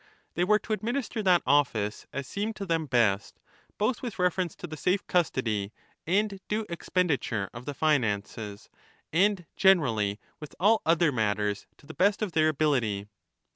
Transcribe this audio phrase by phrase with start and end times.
[0.33, 3.39] They were to administer that office as seemed to them best,
[3.77, 5.71] both with reference to the safe custody
[6.07, 8.67] and due expenditure of the finances,
[9.13, 13.09] and gene rally with all other matters to the best of their ability.